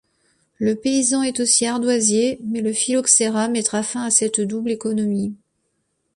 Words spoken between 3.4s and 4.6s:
mettra fin à cette